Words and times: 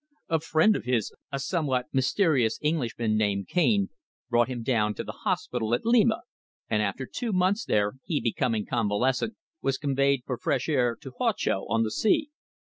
A 0.29 0.39
friend 0.39 0.75
of 0.75 0.85
his, 0.85 1.13
a 1.31 1.37
somewhat 1.37 1.85
mysterious 1.93 2.57
Englishman 2.63 3.15
named 3.17 3.47
Cane, 3.47 3.89
brought 4.31 4.47
him 4.47 4.63
down 4.63 4.95
to 4.95 5.03
the 5.03 5.11
hospital 5.11 5.75
at 5.75 5.85
Lima, 5.85 6.23
and 6.67 6.81
after 6.81 7.05
two 7.05 7.31
months 7.31 7.65
there, 7.65 7.97
he 8.03 8.19
becoming 8.19 8.65
convalescent, 8.65 9.35
was 9.61 9.77
conveyed 9.77 10.23
for 10.25 10.39
fresh 10.39 10.67
air 10.67 10.95
to 11.01 11.11
Huacho, 11.11 11.67
on 11.69 11.83
the 11.83 11.91
sea. 11.91 12.31